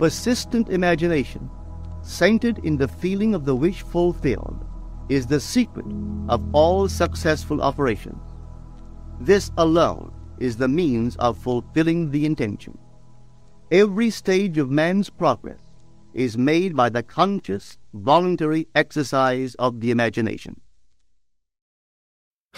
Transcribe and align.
Persistent 0.00 0.70
imagination, 0.70 1.50
centered 2.00 2.58
in 2.64 2.78
the 2.78 2.88
feeling 2.88 3.34
of 3.34 3.44
the 3.44 3.54
wish 3.54 3.82
fulfilled, 3.82 4.64
is 5.10 5.26
the 5.26 5.38
secret 5.38 5.84
of 6.30 6.42
all 6.54 6.88
successful 6.88 7.60
operations. 7.60 8.22
This 9.20 9.50
alone 9.58 10.10
is 10.38 10.56
the 10.56 10.68
means 10.68 11.16
of 11.16 11.36
fulfilling 11.36 12.10
the 12.10 12.24
intention. 12.24 12.78
Every 13.70 14.08
stage 14.08 14.56
of 14.56 14.70
man's 14.70 15.10
progress 15.10 15.60
is 16.14 16.38
made 16.38 16.74
by 16.74 16.88
the 16.88 17.02
conscious, 17.02 17.76
voluntary 17.92 18.68
exercise 18.74 19.54
of 19.56 19.80
the 19.82 19.90
imagination. 19.90 20.58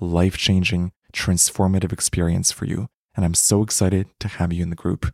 life 0.00 0.36
changing, 0.36 0.92
transformative 1.12 1.92
experience 1.92 2.52
for 2.52 2.66
you. 2.66 2.88
And 3.14 3.24
I'm 3.24 3.34
so 3.34 3.62
excited 3.62 4.08
to 4.20 4.28
have 4.28 4.52
you 4.52 4.62
in 4.62 4.70
the 4.70 4.76
group. 4.76 5.12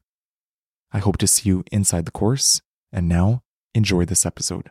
I 0.92 0.98
hope 0.98 1.19
to 1.19 1.27
see 1.27 1.48
you 1.48 1.64
inside 1.70 2.05
the 2.05 2.11
course. 2.11 2.61
And 2.92 3.08
now, 3.08 3.42
enjoy 3.75 4.05
this 4.05 4.27
episode. 4.27 4.70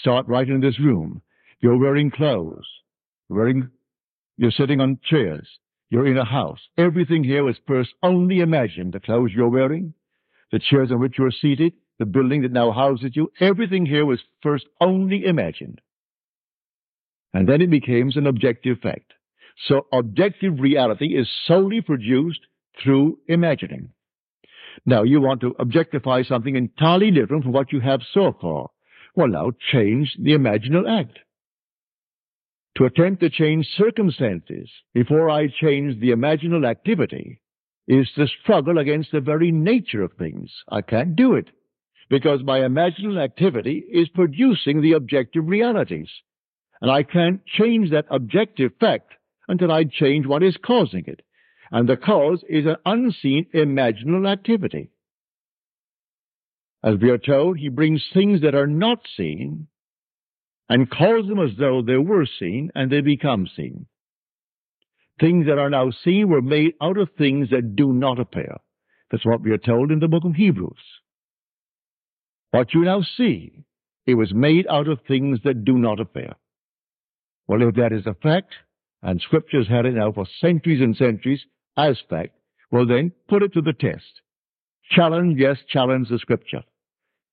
Start 0.00 0.28
right 0.28 0.48
in 0.48 0.60
this 0.60 0.78
room. 0.78 1.22
You're 1.60 1.78
wearing 1.78 2.10
clothes. 2.10 2.66
You're 3.28 3.38
wearing, 3.38 3.70
you're 4.36 4.52
sitting 4.52 4.80
on 4.80 5.00
chairs. 5.02 5.48
You're 5.90 6.06
in 6.06 6.18
a 6.18 6.24
house. 6.24 6.60
Everything 6.76 7.24
here 7.24 7.42
was 7.42 7.56
first 7.66 7.90
only 8.02 8.40
imagined. 8.40 8.92
The 8.92 9.00
clothes 9.00 9.32
you're 9.34 9.48
wearing, 9.48 9.94
the 10.50 10.58
chairs 10.58 10.90
on 10.90 11.00
which 11.00 11.18
you 11.18 11.24
are 11.24 11.30
seated, 11.30 11.72
the 11.98 12.06
building 12.06 12.42
that 12.42 12.52
now 12.52 12.70
houses 12.70 13.12
you, 13.14 13.30
everything 13.40 13.86
here 13.86 14.06
was 14.06 14.20
first 14.42 14.66
only 14.80 15.24
imagined. 15.24 15.80
And 17.34 17.48
then 17.48 17.60
it 17.60 17.70
becomes 17.70 18.16
an 18.16 18.26
objective 18.26 18.78
fact. 18.80 19.12
So 19.66 19.86
objective 19.92 20.60
reality 20.60 21.16
is 21.16 21.28
solely 21.46 21.80
produced 21.80 22.40
through 22.82 23.18
imagining. 23.26 23.90
Now 24.86 25.02
you 25.02 25.20
want 25.20 25.40
to 25.40 25.56
objectify 25.58 26.22
something 26.22 26.54
entirely 26.54 27.10
different 27.10 27.42
from 27.42 27.52
what 27.52 27.72
you 27.72 27.80
have 27.80 28.00
so 28.14 28.36
far. 28.40 28.68
Well 29.16 29.28
now 29.28 29.50
change 29.72 30.16
the 30.18 30.32
imaginal 30.32 30.88
act. 30.88 31.18
To 32.76 32.84
attempt 32.84 33.20
to 33.22 33.30
change 33.30 33.66
circumstances 33.76 34.70
before 34.94 35.28
I 35.28 35.48
change 35.48 35.98
the 36.00 36.10
imaginal 36.10 36.64
activity 36.64 37.40
is 37.88 38.06
the 38.16 38.28
struggle 38.42 38.78
against 38.78 39.10
the 39.10 39.20
very 39.20 39.50
nature 39.50 40.02
of 40.02 40.12
things. 40.12 40.52
I 40.68 40.82
can't 40.82 41.16
do 41.16 41.34
it 41.34 41.48
because 42.10 42.42
my 42.44 42.60
imaginal 42.60 43.22
activity 43.22 43.82
is 43.90 44.08
producing 44.10 44.82
the 44.82 44.92
objective 44.92 45.48
realities. 45.48 46.08
And 46.80 46.90
I 46.90 47.02
can't 47.02 47.44
change 47.46 47.90
that 47.90 48.04
objective 48.10 48.72
fact 48.78 49.14
until 49.48 49.72
I 49.72 49.84
change 49.84 50.26
what 50.26 50.42
is 50.42 50.56
causing 50.64 51.04
it. 51.06 51.22
And 51.72 51.88
the 51.88 51.96
cause 51.96 52.44
is 52.48 52.66
an 52.66 52.76
unseen 52.84 53.46
imaginal 53.54 54.30
activity. 54.30 54.90
As 56.84 56.96
we 57.00 57.10
are 57.10 57.18
told, 57.18 57.58
he 57.58 57.70
brings 57.70 58.04
things 58.12 58.42
that 58.42 58.54
are 58.54 58.66
not 58.66 59.00
seen 59.16 59.66
and 60.68 60.90
calls 60.90 61.26
them 61.26 61.40
as 61.40 61.56
though 61.58 61.82
they 61.82 61.96
were 61.96 62.26
seen 62.38 62.70
and 62.74 62.92
they 62.92 63.00
become 63.00 63.48
seen. 63.56 63.86
Things 65.20 65.46
that 65.46 65.58
are 65.58 65.70
now 65.70 65.90
seen 66.04 66.28
were 66.28 66.42
made 66.42 66.74
out 66.80 66.96
of 66.98 67.08
things 67.18 67.50
that 67.50 67.74
do 67.74 67.92
not 67.92 68.20
appear. 68.20 68.56
That's 69.10 69.26
what 69.26 69.40
we 69.40 69.50
are 69.50 69.58
told 69.58 69.90
in 69.90 69.98
the 69.98 70.08
book 70.08 70.24
of 70.24 70.34
Hebrews. 70.34 70.72
What 72.50 72.72
you 72.72 72.82
now 72.82 73.02
see, 73.16 73.64
it 74.06 74.14
was 74.14 74.32
made 74.32 74.66
out 74.68 74.88
of 74.88 75.00
things 75.06 75.40
that 75.44 75.64
do 75.64 75.76
not 75.76 76.00
appear. 76.00 76.34
Well, 77.46 77.62
if 77.66 77.74
that 77.74 77.92
is 77.92 78.06
a 78.06 78.14
fact, 78.14 78.54
and 79.02 79.20
scriptures 79.20 79.68
had 79.68 79.86
it 79.86 79.94
now 79.94 80.12
for 80.12 80.26
centuries 80.40 80.80
and 80.80 80.96
centuries 80.96 81.40
as 81.76 81.98
fact, 82.08 82.34
well 82.70 82.86
then 82.86 83.12
put 83.28 83.42
it 83.42 83.52
to 83.54 83.62
the 83.62 83.72
test. 83.72 84.22
Challenge, 84.90 85.38
yes, 85.38 85.56
challenge 85.68 86.08
the 86.08 86.18
scripture. 86.18 86.62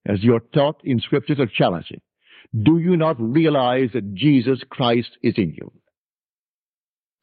As 0.08 0.24
you're 0.24 0.42
taught 0.54 0.82
in 0.84 1.00
scripture 1.00 1.36
to 1.36 1.48
challenge 1.48 1.88
it. 1.90 2.02
Do 2.64 2.78
you 2.78 2.96
not 2.96 3.20
realize 3.20 3.90
that 3.94 4.14
Jesus 4.14 4.62
Christ 4.70 5.18
is 5.24 5.34
in 5.38 5.54
you? 5.54 5.72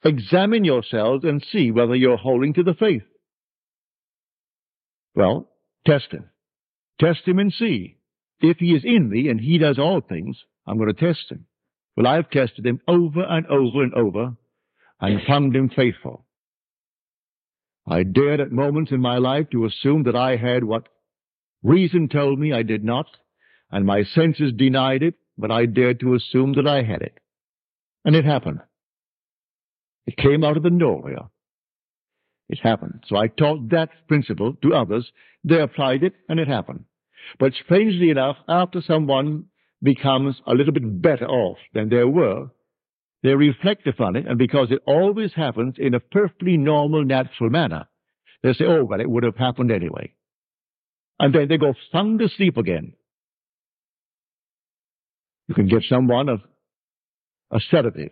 Examine 0.05 0.65
yourselves 0.65 1.25
and 1.25 1.45
see 1.53 1.71
whether 1.71 1.95
you're 1.95 2.17
holding 2.17 2.55
to 2.55 2.63
the 2.63 2.75
faith. 2.75 3.05
Well, 5.15 5.49
test 5.87 6.11
him. 6.11 6.31
Test 7.01 7.27
him 7.27 7.39
and 7.39 7.53
see. 7.53 7.99
If 8.41 8.59
he 8.59 8.75
is 8.75 8.85
in 8.85 9.09
me 9.09 9.29
and 9.29 9.41
he 9.41 9.59
does 9.59 9.79
all 9.79 10.01
things, 10.01 10.37
I'm 10.67 10.79
going 10.79 10.93
to 10.93 11.01
test 11.01 11.31
him. 11.31 11.47
Well, 11.97 12.07
I've 12.07 12.31
tested 12.31 12.67
him 12.67 12.81
over 12.89 13.23
and 13.23 13.47
over 13.47 13.83
and 13.83 13.95
over 13.95 14.37
and 15.01 15.23
found 15.27 15.55
him 15.55 15.69
faithful. 15.69 16.27
I 17.87 18.05
dared 18.05 18.41
at 18.41 18.53
moments 18.53 18.93
in 18.93 19.01
my 19.01 19.19
life 19.19 19.51
to 19.51 19.65
assume 19.65 20.05
that 20.05 20.17
I 20.17 20.37
had 20.37 20.65
what 20.65 20.89
reason 21.63 22.09
told 22.09 22.39
me 22.39 22.53
I 22.53 22.63
did 22.63 22.85
not, 22.85 23.07
and 23.71 23.85
my 23.85 24.05
senses 24.05 24.53
denied 24.53 25.03
it, 25.03 25.15
but 25.37 25.51
I 25.51 25.67
dared 25.67 26.01
to 26.01 26.15
assume 26.15 26.55
that 26.55 26.67
I 26.67 26.83
had 26.83 27.03
it. 27.03 27.19
And 28.05 28.15
it 28.17 28.25
happened. 28.25 28.61
It 30.07 30.17
came 30.17 30.45
out 30.45 30.57
of 30.57 30.63
the 30.63 30.71
nowhere. 30.71 31.29
It 32.49 32.59
happened. 32.63 33.05
So 33.07 33.17
I 33.17 33.29
taught 33.29 33.71
that 33.71 33.91
principle 34.09 34.55
to 34.63 34.75
others. 34.75 35.11
They 35.45 35.61
applied 35.61 36.03
it, 36.03 36.15
and 36.29 36.39
it 36.39 36.49
happened. 36.49 36.85
But 37.39 37.53
strangely 37.65 38.11
enough, 38.11 38.37
after 38.49 38.83
someone 38.83 39.47
becomes 39.83 40.37
a 40.47 40.55
little 40.55 40.73
bit 40.73 41.03
better 41.03 41.27
off 41.27 41.59
than 41.73 41.89
they 41.89 42.05
were, 42.05 42.51
they 43.23 43.35
reflect 43.35 43.87
upon 43.87 44.17
it, 44.17 44.27
and 44.27 44.37
because 44.37 44.71
it 44.71 44.83
always 44.85 45.33
happens 45.35 45.77
in 45.79 45.95
a 45.95 46.01
perfectly 46.01 46.57
normal, 46.57 47.05
natural 47.05 47.51
manner, 47.51 47.87
they 48.43 48.53
say, 48.53 48.65
oh, 48.65 48.85
well, 48.85 49.01
it 49.01 49.09
would 49.09 49.23
have 49.23 49.37
happened 49.37 49.71
anyway. 49.71 50.13
And 51.21 51.33
then 51.33 51.47
they 51.49 51.57
go 51.57 51.75
sound 51.93 52.21
asleep 52.21 52.57
again. 52.57 52.95
You 55.47 55.55
can 55.55 55.69
give 55.69 55.83
someone 55.89 56.29
a, 56.29 56.37
a 57.55 57.61
sedative, 57.71 58.11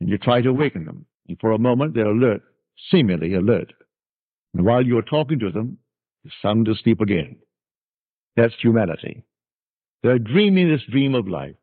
and 0.00 0.08
you 0.08 0.18
try 0.18 0.40
to 0.40 0.48
awaken 0.48 0.86
them. 0.86 1.06
And 1.28 1.38
for 1.40 1.52
a 1.52 1.58
moment, 1.58 1.94
they're 1.94 2.06
alert, 2.06 2.42
seemingly 2.90 3.34
alert. 3.34 3.72
And 4.54 4.64
while 4.64 4.84
you're 4.84 5.02
talking 5.02 5.38
to 5.40 5.50
them, 5.50 5.78
they're 6.24 6.32
sound 6.42 6.68
asleep 6.68 7.00
again. 7.00 7.36
That's 8.36 8.54
humanity. 8.60 9.24
They're 10.02 10.18
dreaming 10.18 10.70
this 10.70 10.82
dream 10.90 11.14
of 11.14 11.28
life. 11.28 11.56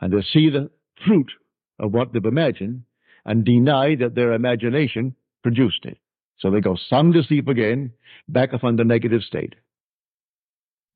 And 0.00 0.12
they 0.12 0.22
see 0.22 0.50
the 0.50 0.70
fruit 1.06 1.30
of 1.78 1.92
what 1.92 2.12
they've 2.12 2.24
imagined 2.24 2.82
and 3.24 3.44
deny 3.44 3.94
that 3.96 4.14
their 4.14 4.32
imagination 4.32 5.14
produced 5.42 5.84
it. 5.84 5.98
So 6.38 6.50
they 6.50 6.60
go 6.60 6.76
sound 6.88 7.16
asleep 7.16 7.48
again, 7.48 7.92
back 8.28 8.52
upon 8.52 8.76
the 8.76 8.84
negative 8.84 9.22
state. 9.22 9.54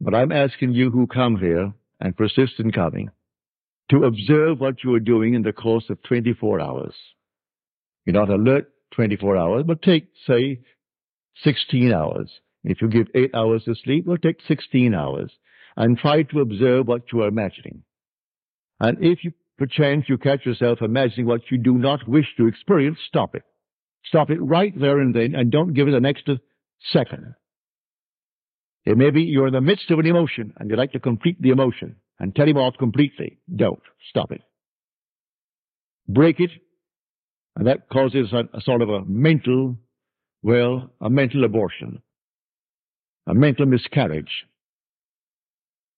But 0.00 0.14
I'm 0.14 0.32
asking 0.32 0.72
you 0.72 0.90
who 0.90 1.06
come 1.06 1.38
here 1.38 1.72
and 2.00 2.16
persist 2.16 2.54
in 2.58 2.72
coming 2.72 3.10
to 3.90 4.04
observe 4.04 4.60
what 4.60 4.84
you 4.84 4.94
are 4.94 5.00
doing 5.00 5.34
in 5.34 5.42
the 5.42 5.52
course 5.52 5.84
of 5.88 6.02
24 6.02 6.60
hours. 6.60 6.94
You're 8.08 8.24
not 8.24 8.30
alert 8.30 8.70
24 8.94 9.36
hours, 9.36 9.64
but 9.66 9.82
take, 9.82 10.08
say, 10.26 10.60
16 11.44 11.92
hours. 11.92 12.30
If 12.64 12.80
you 12.80 12.88
give 12.88 13.08
8 13.14 13.34
hours 13.34 13.68
of 13.68 13.76
sleep, 13.84 14.06
well, 14.06 14.16
take 14.16 14.38
16 14.48 14.94
hours 14.94 15.30
and 15.76 15.98
try 15.98 16.22
to 16.22 16.40
observe 16.40 16.88
what 16.88 17.02
you 17.12 17.20
are 17.20 17.28
imagining. 17.28 17.82
And 18.80 18.96
if 19.04 19.24
you, 19.24 19.32
perchance, 19.58 20.06
you 20.08 20.16
catch 20.16 20.46
yourself 20.46 20.80
imagining 20.80 21.26
what 21.26 21.42
you 21.50 21.58
do 21.58 21.74
not 21.74 22.08
wish 22.08 22.24
to 22.38 22.46
experience, 22.46 22.96
stop 23.06 23.34
it. 23.34 23.42
Stop 24.06 24.30
it 24.30 24.40
right 24.40 24.72
there 24.80 25.00
and 25.00 25.14
then 25.14 25.34
and 25.34 25.52
don't 25.52 25.74
give 25.74 25.86
it 25.86 25.92
an 25.92 26.06
extra 26.06 26.40
second. 26.90 27.34
It 28.86 28.96
may 28.96 29.10
be 29.10 29.24
you're 29.24 29.48
in 29.48 29.52
the 29.52 29.60
midst 29.60 29.90
of 29.90 29.98
an 29.98 30.06
emotion 30.06 30.54
and 30.56 30.70
you'd 30.70 30.78
like 30.78 30.92
to 30.92 30.98
complete 30.98 31.42
the 31.42 31.50
emotion 31.50 31.96
and 32.18 32.34
tell 32.34 32.48
him 32.48 32.56
off 32.56 32.78
completely. 32.78 33.38
Don't. 33.54 33.82
Stop 34.08 34.32
it. 34.32 34.40
Break 36.08 36.40
it. 36.40 36.52
And 37.58 37.66
that 37.66 37.88
causes 37.88 38.32
a, 38.32 38.48
a 38.56 38.60
sort 38.60 38.82
of 38.82 38.88
a 38.88 39.04
mental, 39.04 39.76
well, 40.44 40.92
a 41.00 41.10
mental 41.10 41.44
abortion, 41.44 42.00
a 43.26 43.34
mental 43.34 43.66
miscarriage. 43.66 44.46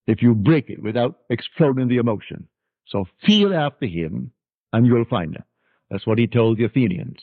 If 0.07 0.23
you 0.23 0.33
break 0.33 0.71
it 0.71 0.81
without 0.81 1.19
exploding 1.29 1.87
the 1.87 1.97
emotion. 1.97 2.47
So 2.87 3.05
feel 3.23 3.53
after 3.53 3.85
him 3.85 4.31
and 4.73 4.87
you'll 4.87 5.05
find 5.05 5.35
it. 5.35 5.43
That's 5.91 6.07
what 6.07 6.17
he 6.17 6.25
told 6.25 6.57
the 6.57 6.63
Athenians. 6.63 7.19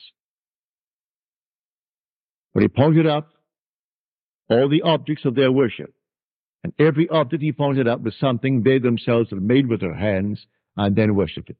But 2.53 2.63
he 2.63 2.69
pointed 2.69 3.05
out 3.07 3.27
all 4.49 4.69
the 4.69 4.83
objects 4.83 5.25
of 5.25 5.35
their 5.35 5.51
worship. 5.51 5.93
And 6.63 6.71
every 6.79 7.09
object 7.09 7.43
he 7.43 7.51
pointed 7.51 7.89
out 7.89 8.01
was 8.01 8.15
something 8.17 8.63
they 8.63 8.79
themselves 8.79 9.31
had 9.31 9.41
made 9.41 9.67
with 9.67 9.81
their 9.81 9.93
hands 9.93 10.47
and 10.77 10.95
then 10.95 11.15
worshipped 11.15 11.49
it. 11.49 11.57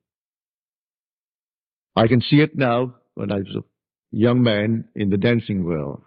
I 1.99 2.07
can 2.07 2.21
see 2.21 2.39
it 2.39 2.57
now 2.57 2.95
when 3.15 3.29
I 3.29 3.39
was 3.39 3.57
a 3.57 3.63
young 4.11 4.41
man 4.41 4.85
in 4.95 5.09
the 5.09 5.17
dancing 5.17 5.65
world. 5.65 6.01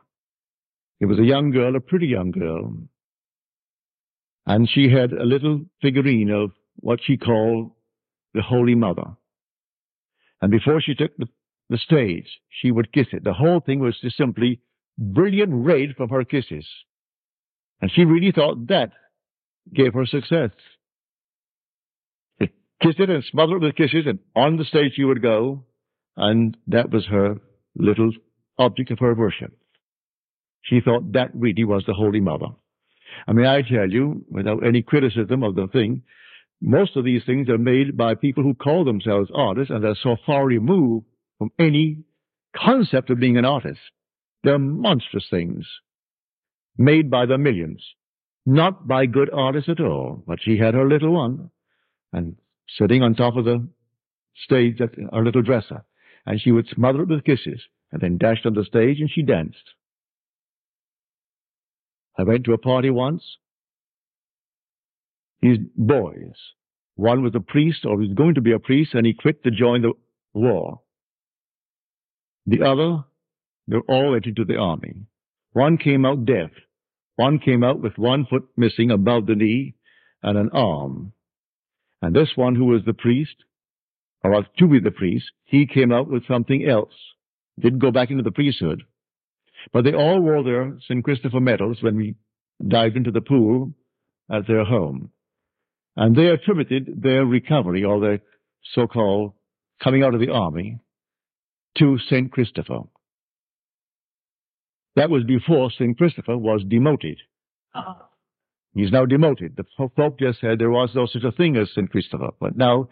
It 1.00 1.04
was 1.04 1.18
a 1.18 1.24
young 1.24 1.50
girl, 1.50 1.76
a 1.76 1.80
pretty 1.80 2.06
young 2.06 2.30
girl, 2.30 2.74
and 4.46 4.70
she 4.70 4.90
had 4.90 5.12
a 5.12 5.24
little 5.24 5.66
figurine 5.82 6.30
of 6.30 6.52
what 6.76 7.00
she 7.04 7.18
called 7.18 7.72
the 8.32 8.40
Holy 8.40 8.74
Mother. 8.74 9.04
And 10.40 10.50
before 10.50 10.80
she 10.80 10.94
took 10.94 11.14
the, 11.18 11.28
the 11.68 11.76
stage, 11.76 12.40
she 12.48 12.70
would 12.70 12.90
kiss 12.90 13.08
it. 13.12 13.22
The 13.22 13.34
whole 13.34 13.60
thing 13.60 13.80
was 13.80 13.98
just 14.00 14.16
simply 14.16 14.60
brilliant 14.96 15.52
red 15.52 15.90
from 15.98 16.08
her 16.08 16.24
kisses. 16.24 16.66
And 17.82 17.92
she 17.92 18.06
really 18.06 18.32
thought 18.32 18.68
that 18.68 18.92
gave 19.74 19.92
her 19.92 20.06
success. 20.06 20.52
She 22.40 22.48
kissed 22.80 22.98
it 22.98 23.10
and 23.10 23.22
smothered 23.24 23.62
it 23.62 23.66
with 23.66 23.76
kisses, 23.76 24.06
and 24.06 24.20
on 24.34 24.56
the 24.56 24.64
stage 24.64 24.92
she 24.94 25.04
would 25.04 25.20
go, 25.20 25.66
and 26.16 26.56
that 26.66 26.90
was 26.90 27.06
her 27.06 27.36
little 27.76 28.10
object 28.58 28.90
of 28.90 28.98
her 28.98 29.14
worship. 29.14 29.52
She 30.62 30.80
thought 30.80 31.12
that 31.12 31.30
really 31.34 31.64
was 31.64 31.84
the 31.86 31.94
Holy 31.94 32.20
Mother. 32.20 32.46
I 33.26 33.32
mean, 33.32 33.46
I 33.46 33.62
tell 33.62 33.90
you, 33.90 34.24
without 34.30 34.64
any 34.64 34.82
criticism 34.82 35.42
of 35.42 35.54
the 35.54 35.66
thing, 35.68 36.02
most 36.60 36.96
of 36.96 37.04
these 37.04 37.24
things 37.24 37.48
are 37.48 37.58
made 37.58 37.96
by 37.96 38.14
people 38.14 38.42
who 38.42 38.54
call 38.54 38.84
themselves 38.84 39.30
artists 39.34 39.70
and 39.70 39.84
are 39.84 39.96
so 40.00 40.16
far 40.24 40.46
removed 40.46 41.06
from 41.38 41.50
any 41.58 42.04
concept 42.54 43.10
of 43.10 43.18
being 43.18 43.36
an 43.36 43.44
artist. 43.44 43.80
They're 44.44 44.58
monstrous 44.58 45.26
things 45.28 45.66
made 46.78 47.10
by 47.10 47.26
the 47.26 47.38
millions, 47.38 47.84
not 48.46 48.86
by 48.86 49.06
good 49.06 49.30
artists 49.32 49.68
at 49.68 49.80
all. 49.80 50.22
But 50.26 50.38
she 50.40 50.58
had 50.58 50.74
her 50.74 50.88
little 50.88 51.12
one 51.12 51.50
and 52.12 52.36
sitting 52.78 53.02
on 53.02 53.14
top 53.14 53.36
of 53.36 53.44
the 53.44 53.66
stage 54.44 54.80
at 54.80 54.90
her 55.12 55.24
little 55.24 55.42
dresser, 55.42 55.84
and 56.26 56.40
she 56.40 56.52
would 56.52 56.68
smother 56.68 57.02
it 57.02 57.08
with 57.08 57.24
kisses 57.24 57.62
and 57.90 58.00
then 58.00 58.18
dashed 58.18 58.46
on 58.46 58.54
the 58.54 58.64
stage 58.64 59.00
and 59.00 59.10
she 59.10 59.22
danced. 59.22 59.74
I 62.18 62.24
went 62.24 62.44
to 62.44 62.52
a 62.52 62.58
party 62.58 62.90
once. 62.90 63.22
These 65.40 65.58
boys, 65.76 66.34
one 66.94 67.22
was 67.22 67.34
a 67.34 67.40
priest 67.40 67.84
or 67.84 67.96
was 67.96 68.12
going 68.14 68.34
to 68.34 68.40
be 68.40 68.52
a 68.52 68.58
priest 68.58 68.94
and 68.94 69.06
he 69.06 69.14
quit 69.14 69.42
to 69.44 69.50
join 69.50 69.82
the 69.82 69.92
war. 70.34 70.80
The 72.46 72.62
other 72.62 73.04
they 73.68 73.76
all 73.88 74.10
went 74.10 74.26
into 74.26 74.44
the 74.44 74.56
army. 74.56 74.94
One 75.52 75.78
came 75.78 76.04
out 76.04 76.24
deaf. 76.24 76.50
One 77.16 77.38
came 77.38 77.62
out 77.62 77.80
with 77.80 77.98
one 77.98 78.26
foot 78.26 78.48
missing 78.56 78.90
above 78.90 79.26
the 79.26 79.34
knee 79.34 79.74
and 80.22 80.36
an 80.36 80.50
arm. 80.52 81.12
And 82.00 82.14
this 82.14 82.30
one 82.34 82.56
who 82.56 82.66
was 82.66 82.82
the 82.84 82.94
priest, 82.94 83.36
or 84.24 84.30
was 84.30 84.44
to 84.58 84.68
be 84.68 84.80
the 84.80 84.90
priest, 84.90 85.30
he 85.44 85.66
came 85.66 85.92
out 85.92 86.08
with 86.08 86.26
something 86.26 86.68
else. 86.68 86.94
Didn't 87.58 87.80
go 87.80 87.90
back 87.90 88.10
into 88.10 88.22
the 88.22 88.30
priesthood. 88.30 88.82
But 89.72 89.84
they 89.84 89.92
all 89.92 90.20
wore 90.20 90.42
their 90.42 90.78
St. 90.88 91.04
Christopher 91.04 91.40
medals 91.40 91.78
when 91.82 91.96
we 91.96 92.14
dived 92.66 92.96
into 92.96 93.10
the 93.10 93.20
pool 93.20 93.72
at 94.30 94.46
their 94.46 94.64
home. 94.64 95.10
And 95.96 96.16
they 96.16 96.28
attributed 96.28 97.02
their 97.02 97.24
recovery, 97.24 97.84
or 97.84 98.00
their 98.00 98.20
so-called 98.74 99.32
coming 99.82 100.02
out 100.02 100.14
of 100.14 100.20
the 100.20 100.30
army, 100.30 100.78
to 101.78 101.98
St. 102.08 102.30
Christopher. 102.32 102.80
That 104.96 105.10
was 105.10 105.24
before 105.24 105.70
St. 105.70 105.96
Christopher 105.96 106.36
was 106.36 106.62
demoted. 106.66 107.18
Uh-huh. 107.74 107.94
He's 108.74 108.92
now 108.92 109.04
demoted. 109.04 109.56
The 109.56 109.64
Pope 109.76 110.18
just 110.18 110.40
said 110.40 110.58
there 110.58 110.70
was 110.70 110.90
no 110.94 111.06
such 111.06 111.24
a 111.24 111.32
thing 111.32 111.56
as 111.56 111.70
St. 111.74 111.90
Christopher. 111.90 112.30
But 112.40 112.56
now, 112.56 112.88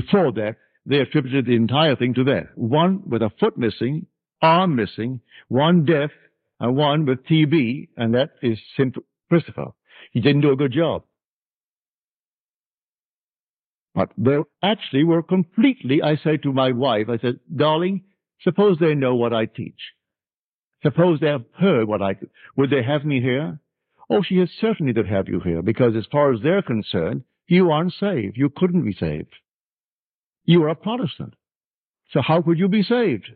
before 0.00 0.32
that, 0.32 0.56
they 0.86 0.98
attributed 0.98 1.46
the 1.46 1.54
entire 1.54 1.94
thing 1.94 2.14
to 2.14 2.24
that. 2.24 2.48
One 2.56 3.02
with 3.06 3.22
a 3.22 3.30
foot 3.38 3.56
missing, 3.56 4.06
arm 4.42 4.74
missing, 4.74 5.20
one 5.48 5.84
deaf, 5.84 6.10
and 6.58 6.76
one 6.76 7.06
with 7.06 7.24
TB, 7.26 7.90
and 7.96 8.14
that 8.14 8.30
is 8.42 8.58
St. 8.76 8.94
Christopher. 9.28 9.68
He 10.12 10.20
didn't 10.20 10.42
do 10.42 10.52
a 10.52 10.56
good 10.56 10.72
job. 10.72 11.04
But 13.94 14.10
they 14.18 14.38
actually 14.62 15.04
were 15.04 15.22
completely, 15.22 16.02
I 16.02 16.16
said 16.16 16.42
to 16.42 16.52
my 16.52 16.72
wife, 16.72 17.06
I 17.08 17.18
said, 17.18 17.38
darling, 17.54 18.02
suppose 18.40 18.78
they 18.78 18.94
know 18.94 19.14
what 19.14 19.32
I 19.32 19.46
teach. 19.46 19.80
Suppose 20.82 21.20
they 21.20 21.28
have 21.28 21.44
heard 21.56 21.86
what 21.86 22.02
I, 22.02 22.16
would 22.56 22.70
they 22.70 22.82
have 22.82 23.04
me 23.04 23.20
here? 23.20 23.60
Oh, 24.10 24.22
she 24.22 24.34
is 24.34 24.50
certainly 24.60 24.92
to 24.94 25.04
have 25.04 25.28
you 25.28 25.40
here, 25.40 25.62
because 25.62 25.94
as 25.96 26.06
far 26.10 26.32
as 26.32 26.40
they're 26.42 26.62
concerned, 26.62 27.22
you 27.46 27.70
aren't 27.70 27.94
saved. 27.94 28.36
You 28.36 28.50
couldn't 28.50 28.84
be 28.84 28.92
saved. 28.92 29.34
You 30.44 30.62
are 30.64 30.68
a 30.68 30.74
Protestant. 30.74 31.34
So 32.10 32.20
how 32.20 32.42
could 32.42 32.58
you 32.58 32.68
be 32.68 32.82
saved? 32.82 33.30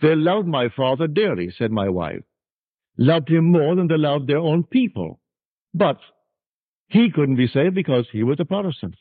They 0.00 0.14
loved 0.14 0.46
my 0.46 0.68
father 0.68 1.06
dearly, 1.06 1.50
said 1.50 1.70
my 1.70 1.88
wife. 1.88 2.22
Loved 2.96 3.28
him 3.28 3.52
more 3.52 3.76
than 3.76 3.88
they 3.88 3.96
loved 3.96 4.26
their 4.26 4.38
own 4.38 4.64
people. 4.64 5.20
But 5.74 5.98
he 6.88 7.10
couldn't 7.10 7.36
be 7.36 7.48
saved 7.48 7.74
because 7.74 8.06
he 8.10 8.22
was 8.22 8.40
a 8.40 8.44
Protestant. 8.44 8.96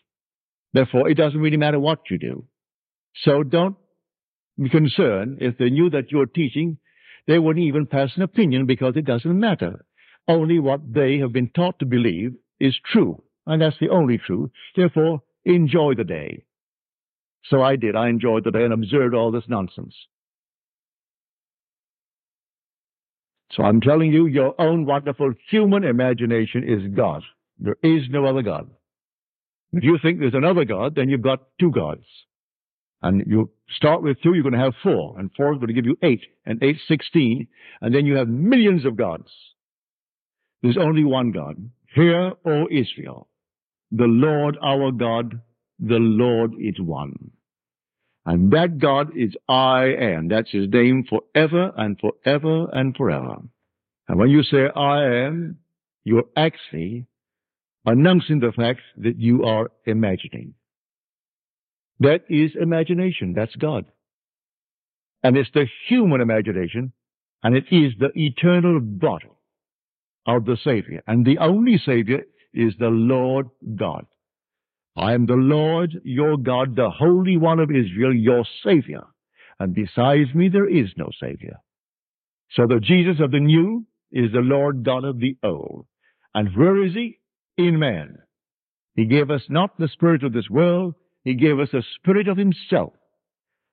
Therefore, 0.73 1.09
it 1.09 1.15
doesn't 1.17 1.39
really 1.39 1.57
matter 1.57 1.79
what 1.79 2.09
you 2.09 2.17
do. 2.17 2.45
So 3.23 3.43
don't 3.43 3.77
be 4.61 4.69
concerned 4.69 5.37
if 5.41 5.57
they 5.57 5.69
knew 5.69 5.89
that 5.89 6.11
you're 6.11 6.25
teaching 6.25 6.77
they 7.27 7.39
wouldn't 7.39 7.65
even 7.65 7.85
pass 7.85 8.15
an 8.15 8.23
opinion 8.23 8.65
because 8.65 8.95
it 8.95 9.05
doesn't 9.05 9.39
matter. 9.39 9.85
Only 10.27 10.59
what 10.59 10.93
they 10.93 11.19
have 11.19 11.33
been 11.33 11.49
taught 11.49 11.79
to 11.79 11.85
believe 11.85 12.35
is 12.59 12.75
true, 12.85 13.21
and 13.45 13.61
that's 13.61 13.77
the 13.79 13.89
only 13.89 14.17
truth. 14.17 14.49
Therefore, 14.75 15.21
enjoy 15.45 15.93
the 15.95 16.03
day. 16.05 16.43
So 17.49 17.61
I 17.61 17.75
did. 17.75 17.95
I 17.95 18.09
enjoyed 18.09 18.43
the 18.43 18.51
day 18.51 18.63
and 18.63 18.73
observed 18.73 19.15
all 19.15 19.31
this 19.31 19.47
nonsense. 19.47 19.95
So 23.51 23.63
I'm 23.63 23.81
telling 23.81 24.11
you, 24.11 24.27
your 24.27 24.59
own 24.59 24.85
wonderful 24.85 25.33
human 25.49 25.83
imagination 25.83 26.63
is 26.67 26.93
God. 26.95 27.23
There 27.59 27.77
is 27.81 28.03
no 28.09 28.25
other 28.25 28.41
God. 28.41 28.69
If 29.71 29.83
you 29.83 29.97
think 30.01 30.19
there's 30.19 30.33
another 30.33 30.65
God, 30.65 30.95
then 30.95 31.09
you've 31.09 31.21
got 31.21 31.43
two 31.59 31.71
gods. 31.71 32.05
And 33.01 33.23
you 33.27 33.51
start 33.75 34.01
with 34.01 34.21
two, 34.21 34.33
you're 34.33 34.43
going 34.43 34.53
to 34.53 34.59
have 34.59 34.73
four, 34.83 35.17
and 35.19 35.29
four 35.35 35.53
is 35.53 35.59
going 35.59 35.67
to 35.67 35.73
give 35.73 35.85
you 35.85 35.97
eight, 36.01 36.21
and 36.45 36.61
eight, 36.63 36.77
sixteen, 36.87 37.47
and 37.79 37.93
then 37.93 38.05
you 38.05 38.15
have 38.15 38.27
millions 38.27 38.85
of 38.85 38.97
gods. 38.97 39.29
There's 40.61 40.77
only 40.77 41.03
one 41.03 41.31
God. 41.31 41.69
Hear, 41.93 42.33
O 42.45 42.67
Israel, 42.71 43.27
the 43.91 44.05
Lord 44.05 44.57
our 44.63 44.91
God, 44.91 45.41
the 45.79 45.99
Lord 45.99 46.53
is 46.59 46.79
one. 46.79 47.31
And 48.27 48.51
that 48.51 48.77
God 48.79 49.17
is 49.17 49.35
I 49.49 49.85
am. 49.85 50.27
That's 50.27 50.51
his 50.51 50.69
name 50.69 51.05
forever 51.09 51.71
and 51.77 51.97
forever 51.99 52.67
and 52.73 52.95
forever. 52.95 53.37
And 54.09 54.19
when 54.19 54.29
you 54.29 54.43
say 54.43 54.67
I 54.75 55.05
am, 55.27 55.59
you're 56.03 56.25
actually 56.35 57.07
announcing 57.85 58.41
the 58.41 58.51
fact 58.51 58.81
that 58.97 59.17
you 59.17 59.45
are 59.45 59.71
imagining. 59.85 60.55
That 62.01 62.25
is 62.29 62.51
imagination. 62.59 63.33
That's 63.33 63.55
God. 63.55 63.85
And 65.23 65.37
it's 65.37 65.51
the 65.53 65.67
human 65.87 66.21
imagination 66.21 66.91
And 67.43 67.55
it 67.55 67.65
is 67.71 67.93
the 67.99 68.11
eternal 68.15 68.81
body 68.81 69.31
of 70.25 70.45
the 70.45 70.57
Savior. 70.63 71.01
And 71.07 71.25
the 71.25 71.37
only 71.37 71.77
Savior 71.77 72.23
is 72.53 72.73
the 72.79 72.89
Lord 72.89 73.47
God. 73.75 74.05
I 74.97 75.13
am 75.13 75.27
the 75.27 75.35
Lord 75.35 76.01
your 76.03 76.37
God, 76.37 76.75
the 76.75 76.89
Holy 76.89 77.37
One 77.37 77.59
of 77.59 77.69
Israel, 77.69 78.13
your 78.13 78.43
Savior. 78.63 79.03
And 79.59 79.75
besides 79.75 80.33
me, 80.33 80.49
there 80.49 80.67
is 80.67 80.89
no 80.97 81.09
Savior. 81.21 81.57
So 82.51 82.65
the 82.67 82.79
Jesus 82.79 83.19
of 83.19 83.29
the 83.29 83.39
new 83.39 83.85
is 84.11 84.31
the 84.31 84.39
Lord 84.39 84.83
God 84.83 85.05
of 85.05 85.19
the 85.19 85.37
old. 85.43 85.85
And 86.33 86.49
where 86.55 86.83
is 86.83 86.93
he? 86.93 87.19
In 87.57 87.77
man. 87.77 88.17
He 88.95 89.05
gave 89.05 89.29
us 89.29 89.43
not 89.49 89.77
the 89.77 89.87
spirit 89.87 90.23
of 90.23 90.33
this 90.33 90.49
world, 90.49 90.95
he 91.23 91.35
gave 91.35 91.59
us 91.59 91.69
the 91.71 91.83
spirit 91.99 92.27
of 92.27 92.37
himself. 92.37 92.93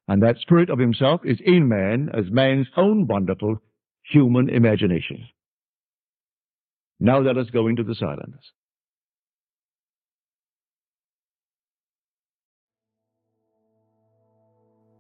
And 0.07 0.23
that 0.23 0.39
spirit 0.39 0.69
of 0.69 0.79
himself 0.79 1.23
is 1.25 1.39
in 1.43 1.69
man 1.69 2.11
as 2.13 2.31
man's 2.31 2.67
own 2.77 3.07
wonderful 3.07 3.57
human 4.03 4.51
imagination. 4.51 5.27
Now 7.01 7.21
let 7.21 7.39
us 7.39 7.49
go 7.51 7.69
into 7.69 7.83
the 7.83 7.95
silence. 7.95 8.53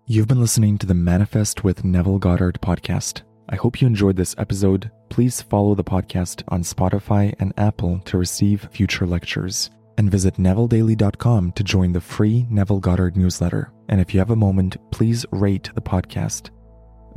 You've 0.06 0.28
been 0.28 0.40
listening 0.40 0.76
to 0.78 0.86
the 0.86 0.92
Manifest 0.92 1.64
with 1.64 1.82
Neville 1.82 2.18
Goddard 2.18 2.58
podcast. 2.60 3.22
I 3.48 3.56
hope 3.56 3.80
you 3.80 3.86
enjoyed 3.86 4.16
this 4.16 4.34
episode. 4.36 4.90
Please 5.08 5.40
follow 5.40 5.74
the 5.74 5.82
podcast 5.82 6.42
on 6.48 6.62
Spotify 6.62 7.34
and 7.38 7.54
Apple 7.56 8.00
to 8.00 8.18
receive 8.18 8.68
future 8.70 9.06
lectures. 9.06 9.70
And 9.96 10.10
visit 10.10 10.34
NevilleDaily.com 10.34 11.52
to 11.52 11.64
join 11.64 11.92
the 11.92 12.02
free 12.02 12.46
Neville 12.50 12.80
Goddard 12.80 13.16
newsletter. 13.16 13.72
And 13.88 13.98
if 13.98 14.12
you 14.12 14.20
have 14.20 14.28
a 14.28 14.36
moment, 14.36 14.76
please 14.90 15.24
rate 15.30 15.70
the 15.74 15.80
podcast. 15.80 16.50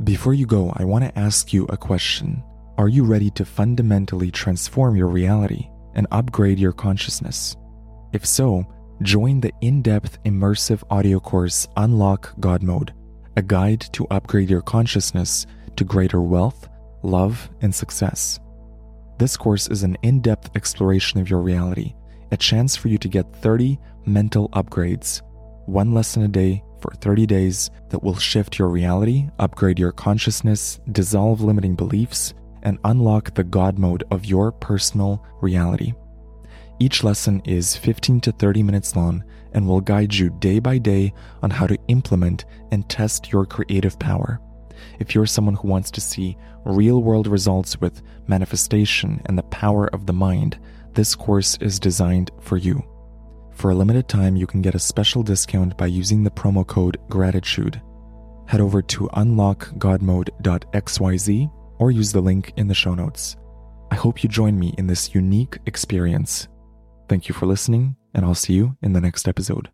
Before 0.04 0.32
you 0.32 0.46
go, 0.46 0.72
I 0.74 0.84
want 0.84 1.04
to 1.04 1.18
ask 1.18 1.52
you 1.52 1.66
a 1.66 1.76
question. 1.76 2.42
Are 2.78 2.88
you 2.88 3.04
ready 3.04 3.28
to 3.32 3.44
fundamentally 3.44 4.30
transform 4.30 4.96
your 4.96 5.08
reality 5.08 5.68
and 5.94 6.06
upgrade 6.10 6.58
your 6.58 6.72
consciousness? 6.72 7.54
If 8.14 8.24
so, 8.24 8.64
join 9.02 9.40
the 9.40 9.52
in 9.60 9.82
depth 9.82 10.22
immersive 10.24 10.82
audio 10.90 11.20
course 11.20 11.68
Unlock 11.76 12.34
God 12.40 12.62
Mode, 12.62 12.92
a 13.36 13.42
guide 13.42 13.80
to 13.92 14.06
upgrade 14.10 14.50
your 14.50 14.62
consciousness 14.62 15.46
to 15.76 15.84
greater 15.84 16.20
wealth, 16.20 16.68
love, 17.02 17.48
and 17.60 17.72
success. 17.72 18.40
This 19.18 19.36
course 19.36 19.68
is 19.68 19.84
an 19.84 19.96
in 20.02 20.20
depth 20.20 20.56
exploration 20.56 21.20
of 21.20 21.30
your 21.30 21.40
reality, 21.40 21.94
a 22.32 22.36
chance 22.36 22.76
for 22.76 22.88
you 22.88 22.98
to 22.98 23.08
get 23.08 23.32
30 23.36 23.78
mental 24.04 24.48
upgrades, 24.50 25.22
one 25.66 25.94
lesson 25.94 26.24
a 26.24 26.28
day 26.28 26.62
for 26.80 26.92
30 26.94 27.26
days 27.26 27.70
that 27.90 28.02
will 28.02 28.16
shift 28.16 28.58
your 28.58 28.68
reality, 28.68 29.28
upgrade 29.38 29.78
your 29.78 29.92
consciousness, 29.92 30.80
dissolve 30.90 31.40
limiting 31.40 31.74
beliefs, 31.74 32.34
and 32.62 32.78
unlock 32.84 33.34
the 33.34 33.44
God 33.44 33.78
mode 33.78 34.04
of 34.10 34.24
your 34.24 34.50
personal 34.50 35.24
reality. 35.40 35.92
Each 36.80 37.02
lesson 37.02 37.42
is 37.44 37.76
15 37.76 38.20
to 38.20 38.30
30 38.32 38.62
minutes 38.62 38.94
long 38.94 39.24
and 39.52 39.66
will 39.66 39.80
guide 39.80 40.14
you 40.14 40.30
day 40.30 40.60
by 40.60 40.78
day 40.78 41.12
on 41.42 41.50
how 41.50 41.66
to 41.66 41.76
implement 41.88 42.44
and 42.70 42.88
test 42.88 43.32
your 43.32 43.44
creative 43.46 43.98
power. 43.98 44.40
If 45.00 45.12
you're 45.12 45.26
someone 45.26 45.56
who 45.56 45.66
wants 45.66 45.90
to 45.90 46.00
see 46.00 46.36
real 46.64 47.02
world 47.02 47.26
results 47.26 47.80
with 47.80 48.00
manifestation 48.28 49.20
and 49.26 49.36
the 49.36 49.42
power 49.44 49.92
of 49.92 50.06
the 50.06 50.12
mind, 50.12 50.60
this 50.92 51.16
course 51.16 51.58
is 51.60 51.80
designed 51.80 52.30
for 52.40 52.56
you. 52.56 52.80
For 53.52 53.70
a 53.70 53.74
limited 53.74 54.08
time, 54.08 54.36
you 54.36 54.46
can 54.46 54.62
get 54.62 54.76
a 54.76 54.78
special 54.78 55.24
discount 55.24 55.76
by 55.76 55.86
using 55.86 56.22
the 56.22 56.30
promo 56.30 56.64
code 56.64 56.96
GRATITUDE. 57.08 57.82
Head 58.46 58.60
over 58.60 58.82
to 58.82 59.08
unlockgodmode.xyz 59.08 61.50
or 61.80 61.90
use 61.90 62.12
the 62.12 62.20
link 62.20 62.52
in 62.56 62.68
the 62.68 62.74
show 62.74 62.94
notes. 62.94 63.36
I 63.90 63.96
hope 63.96 64.22
you 64.22 64.28
join 64.28 64.56
me 64.58 64.74
in 64.78 64.86
this 64.86 65.12
unique 65.12 65.58
experience. 65.66 66.46
Thank 67.08 67.28
you 67.28 67.34
for 67.34 67.46
listening, 67.46 67.96
and 68.14 68.24
I'll 68.24 68.34
see 68.34 68.52
you 68.52 68.76
in 68.82 68.92
the 68.92 69.00
next 69.00 69.26
episode. 69.26 69.70